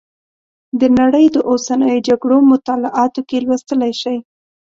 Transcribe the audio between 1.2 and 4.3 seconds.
د اوسنیو جګړو مطالعاتو کې لوستلی شئ.